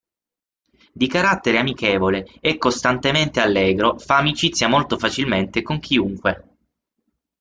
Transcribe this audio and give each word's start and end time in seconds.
Di 0.93 1.05
carattere 1.07 1.59
amichevole 1.59 2.25
e 2.39 2.57
costantemente 2.57 3.39
allegro, 3.39 3.99
fa 3.99 4.17
amicizia 4.17 4.67
molto 4.67 4.97
facilmente 4.97 5.61
con 5.61 5.77
chiunque. 5.79 6.57